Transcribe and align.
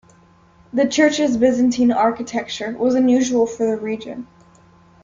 The 0.73 0.87
church's 0.87 1.37
Byzantine 1.37 1.91
architecture 1.91 2.71
was 2.71 2.95
unusual 2.95 3.45
for 3.45 3.67
the 3.67 3.77
region. 3.77 4.25